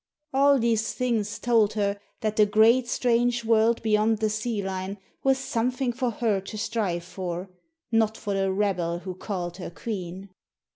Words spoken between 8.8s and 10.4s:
who called her queen.